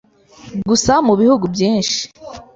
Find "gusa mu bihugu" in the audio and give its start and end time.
0.69-1.45